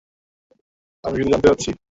[1.03, 1.71] আমি শুধু জানতে চাইছি।